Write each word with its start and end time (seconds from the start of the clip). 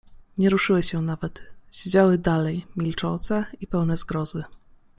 Nie 0.37 0.49
ruszyły 0.49 0.83
się 0.83 1.01
nawet. 1.01 1.41
Siedziały 1.71 2.17
dalej, 2.17 2.65
milczące 2.75 3.45
i 3.61 3.67
pełne 3.67 3.97
zgrozy. 3.97 4.43